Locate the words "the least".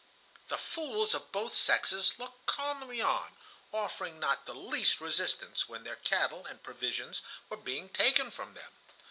4.47-4.99